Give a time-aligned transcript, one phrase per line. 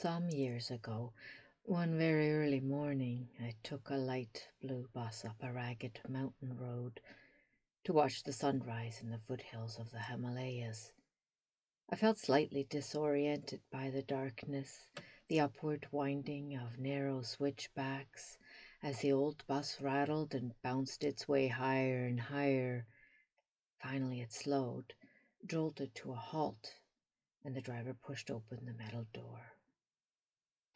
[0.00, 1.12] Some years ago,
[1.64, 7.00] one very early morning, I took a light blue bus up a ragged mountain road
[7.82, 10.92] to watch the sunrise in the foothills of the Himalayas.
[11.90, 14.86] I felt slightly disoriented by the darkness,
[15.26, 18.38] the upward winding of narrow switchbacks
[18.84, 22.86] as the old bus rattled and bounced its way higher and higher.
[23.82, 24.94] Finally, it slowed,
[25.44, 26.72] jolted to a halt,
[27.44, 29.54] and the driver pushed open the metal door.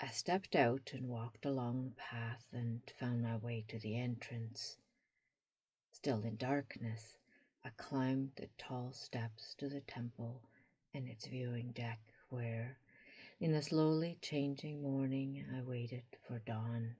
[0.05, 4.77] I stepped out and walked along the path and found my way to the entrance.
[5.93, 7.17] Still in darkness,
[7.65, 10.43] I climbed the tall steps to the temple
[10.93, 12.79] and its viewing deck, where,
[13.39, 16.97] in the slowly changing morning, I waited for dawn.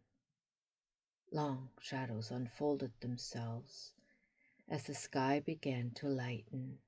[1.33, 3.95] Long shadows unfolded themselves
[4.69, 6.79] as the sky began to lighten,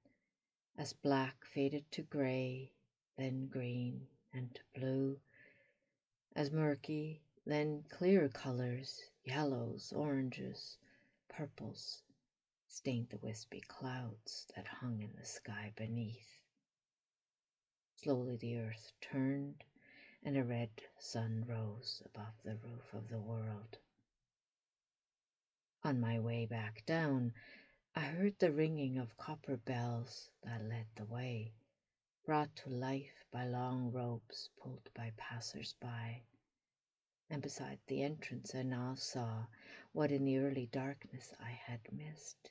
[0.78, 2.70] as black faded to gray,
[3.16, 4.60] then green and
[6.44, 10.76] as murky, then clear colors, yellows, oranges,
[11.26, 12.02] purples,
[12.68, 16.42] stained the wispy clouds that hung in the sky beneath.
[17.96, 19.64] Slowly the earth turned,
[20.22, 20.68] and a red
[20.98, 23.78] sun rose above the roof of the world.
[25.82, 27.32] On my way back down,
[27.96, 31.54] I heard the ringing of copper bells that led the way
[32.26, 36.22] brought to life by long ropes pulled by passers-by.
[37.30, 39.46] And beside the entrance I now saw
[39.92, 42.50] what in the early darkness I had missed.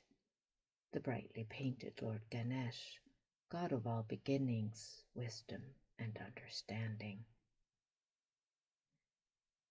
[0.92, 3.00] The brightly painted Lord Ganesh,
[3.48, 5.62] God of all beginnings, wisdom,
[5.98, 7.24] and understanding.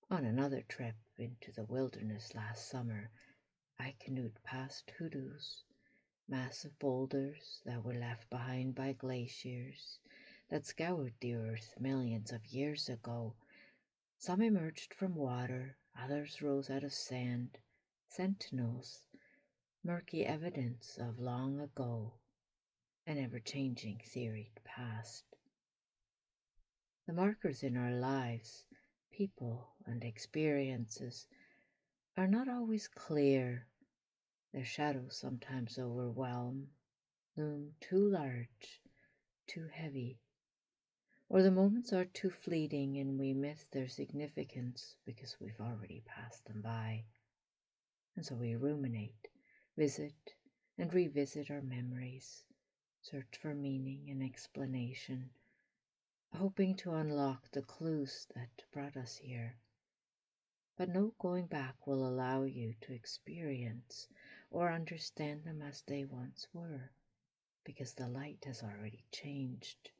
[0.09, 3.09] On another trip into the wilderness last summer,
[3.79, 5.63] I canoed past hoodoos
[6.27, 9.99] massive boulders that were left behind by glaciers
[10.49, 13.33] that scoured the earth millions of years ago.
[14.25, 17.57] Some emerged from water, others rose out of sand,
[18.07, 19.03] sentinels,
[19.83, 22.13] murky evidence of long ago,
[23.05, 25.25] an ever changing theory past.
[27.05, 28.65] The markers in our lives,
[29.11, 31.27] people and experiences,
[32.15, 33.67] are not always clear
[34.53, 36.69] their shadows sometimes overwhelm,
[37.35, 38.81] loom too large,
[39.47, 40.17] too heavy,
[41.29, 46.45] or the moments are too fleeting and we miss their significance because we've already passed
[46.45, 47.05] them by.
[48.15, 49.27] And so we ruminate,
[49.77, 50.35] visit,
[50.77, 52.43] and revisit our memories,
[53.01, 55.29] search for meaning and explanation,
[56.33, 59.57] hoping to unlock the clues that brought us here
[60.75, 64.07] but no going back will allow you to experience
[64.49, 66.91] or understand them as they once were,
[67.63, 69.91] because the light has already changed.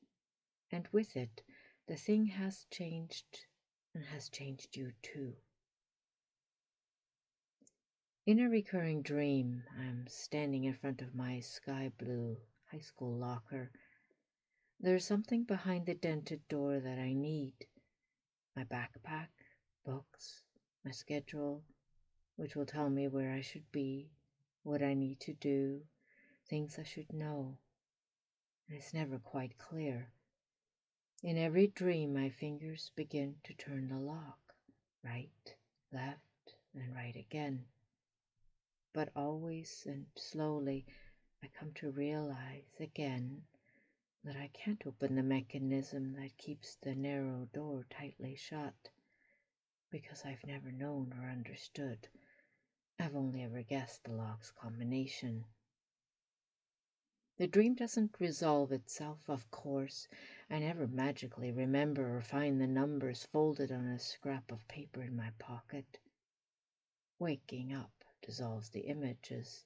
[0.74, 1.44] And with it,
[1.86, 3.46] the thing has changed
[3.94, 5.36] and has changed you too.
[8.26, 12.38] In a recurring dream, I'm standing in front of my sky blue
[12.72, 13.70] high school locker.
[14.80, 17.54] There's something behind the dented door that I need
[18.56, 19.28] my backpack,
[19.86, 20.42] books,
[20.84, 21.64] my schedule,
[22.36, 24.10] which will tell me where I should be,
[24.64, 25.82] what I need to do,
[26.50, 27.60] things I should know.
[28.68, 30.12] And it's never quite clear.
[31.24, 34.54] In every dream, my fingers begin to turn the lock,
[35.06, 35.56] right,
[35.90, 37.64] left, and right again.
[38.92, 40.86] But always and slowly,
[41.42, 43.44] I come to realize again
[44.26, 48.90] that I can't open the mechanism that keeps the narrow door tightly shut
[49.90, 52.06] because I've never known or understood.
[53.00, 55.46] I've only ever guessed the lock's combination.
[57.38, 60.08] The dream doesn't resolve itself, of course.
[60.50, 65.16] I never magically remember or find the numbers folded on a scrap of paper in
[65.16, 66.00] my pocket.
[67.18, 69.66] Waking up dissolves the images,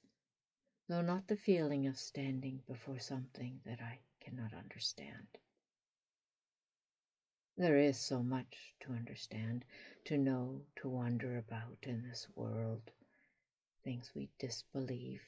[0.87, 5.27] though not the feeling of standing before something that I cannot understand.
[7.57, 9.65] There is so much to understand,
[10.05, 12.91] to know, to wonder about in this world.
[13.83, 15.21] Things we disbelieve,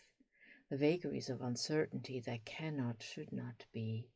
[0.69, 4.07] the vagaries of uncertainty that cannot, should not be.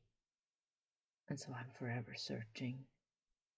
[1.29, 2.85] And so I'm forever searching,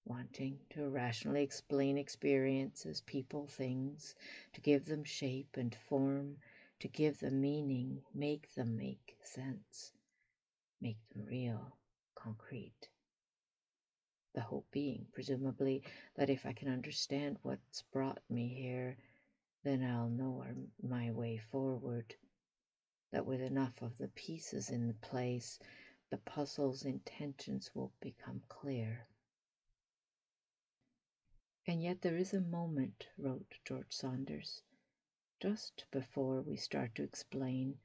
[0.05, 4.15] wanting to rationally explain experiences, people, things,
[4.53, 6.37] to give them shape and form,
[6.79, 9.91] to give them meaning, make them make sense,
[10.81, 11.77] make them real,
[12.15, 12.89] concrete
[14.35, 15.81] the hope being, presumably,
[16.15, 18.97] that if I can understand what's brought me here,
[19.63, 20.43] then I'll know
[20.83, 22.13] my way forward.
[23.15, 25.57] That with enough of the pieces in the place,
[26.09, 29.07] the puzzle's intentions will become clear.
[31.65, 34.63] And yet there is a moment, wrote George Saunders,
[35.39, 37.79] just before we start to explain,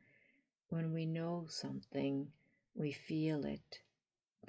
[0.69, 2.33] when we know something,
[2.75, 3.83] we feel it,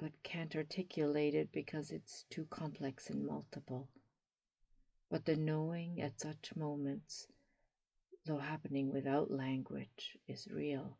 [0.00, 3.88] but can't articulate it because it's too complex and multiple.
[5.08, 7.28] But the knowing at such moments,
[8.24, 10.96] though happening without language, is real.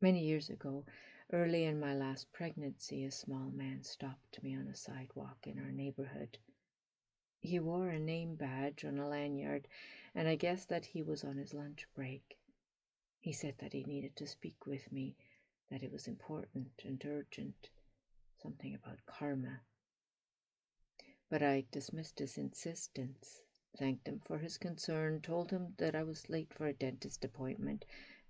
[0.00, 0.84] Many years ago,
[1.32, 5.72] early in my last pregnancy, a small man stopped me on a sidewalk in our
[5.72, 6.36] neighborhood.
[7.40, 9.66] He wore a name badge on a lanyard,
[10.14, 12.38] and I guessed that he was on his lunch break.
[13.20, 15.16] He said that he needed to speak with me,
[15.70, 17.70] that it was important and urgent,
[18.42, 19.60] something about karma.
[21.30, 23.40] But I dismissed his insistence,
[23.76, 27.84] thanked him for his concern, told him that I was late for a dentist appointment,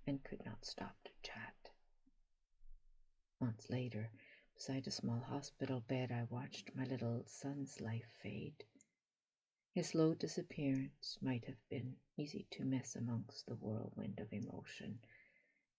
[0.07, 1.69] and could not stop to chat.
[3.39, 4.09] Months later,
[4.55, 8.63] beside a small hospital bed, I watched my little son's life fade.
[9.73, 14.99] His slow disappearance might have been easy to miss amongst the whirlwind of emotion,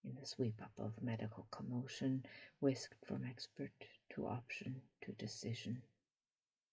[0.04, 2.24] in the sweep up of medical commotion,
[2.60, 3.72] whisked from expert
[4.10, 5.82] to option to decision,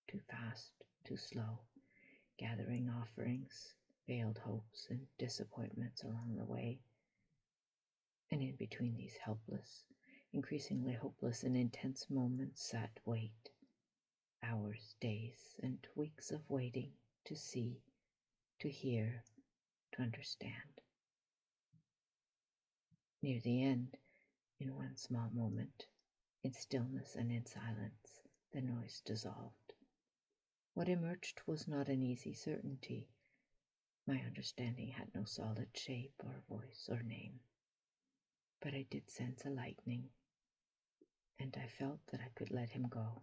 [0.07, 0.71] too fast,
[1.05, 1.59] too slow,
[2.37, 3.73] gathering offerings,
[4.07, 6.79] veiled hopes, and disappointments along the way.
[8.31, 9.83] And in between these helpless,
[10.33, 13.49] increasingly hopeless and intense moments sat wait,
[14.41, 16.91] hours, days, and weeks of waiting
[17.25, 17.77] to see,
[18.59, 19.23] to hear,
[19.93, 20.81] to understand.
[23.21, 23.97] Near the end,
[24.59, 25.85] in one small moment,
[26.43, 28.21] in stillness and in silence,
[28.51, 29.72] the noise dissolved.
[30.75, 33.07] What emerged was not an easy certainty.
[34.07, 37.39] My understanding had no solid shape or voice or name.
[38.59, 40.09] But I did sense a lightning,
[41.37, 43.21] and I felt that I could let him go.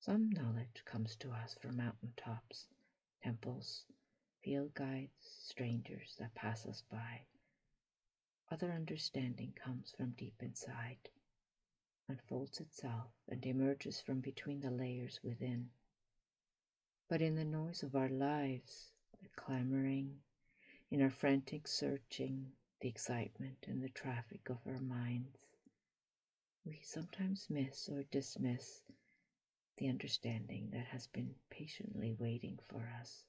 [0.00, 2.66] Some knowledge comes to us from mountain tops,
[3.22, 3.84] temples,
[4.42, 7.20] field guides, strangers that pass us by.
[8.50, 11.08] Other understanding comes from deep inside,
[12.08, 15.70] unfolds itself, and emerges from between the layers within.
[17.08, 20.20] But in the noise of our lives, the clamoring,
[20.90, 25.38] in our frantic searching, the excitement and the traffic of our minds,
[26.64, 28.82] we sometimes miss or dismiss
[29.78, 33.24] the understanding that has been patiently waiting for us.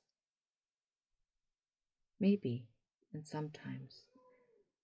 [2.20, 2.68] Maybe,
[3.12, 4.06] and sometimes,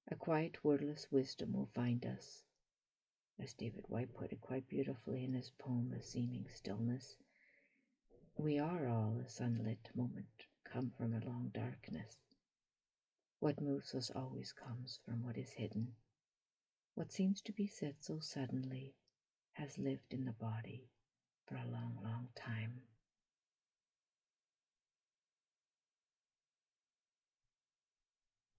[0.10, 2.44] a quiet, wordless wisdom will find us.
[3.42, 7.16] As David Whyte put it quite beautifully in his poem, A Seeming Stillness,
[8.38, 12.18] we are all a sunlit moment come from a long darkness.
[13.40, 15.96] What moves us always comes from what is hidden.
[16.96, 18.94] What seems to be said so suddenly
[19.54, 20.90] has lived in the body
[21.46, 22.82] for a long, long time.